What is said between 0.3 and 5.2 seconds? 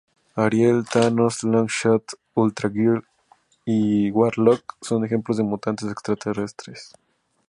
Ariel, Thanos, Longshot, Ultra Girl, y Warlock son